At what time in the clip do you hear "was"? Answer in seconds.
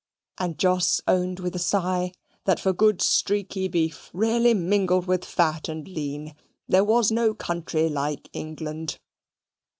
6.83-7.11